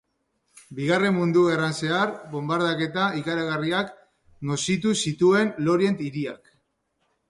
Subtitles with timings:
[0.77, 3.95] Bigarren Mundu Gerran zehar bonbardaketa ikaragarriak
[4.53, 6.57] nozitu zituen Lorient hiriak.